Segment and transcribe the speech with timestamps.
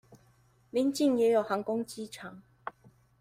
[0.73, 2.41] 鄰近也有航空機場